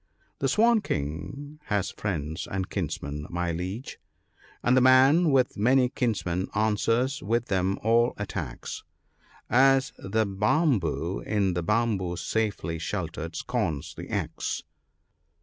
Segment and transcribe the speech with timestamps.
[0.39, 3.99] The Swan king has friends and kinsmen, my Liege:—"
[4.63, 8.83] And the man with many kinsmen answers with them all attacks;
[9.47, 14.63] As the bambu, in the bambus safely sheltered, scorns the axe."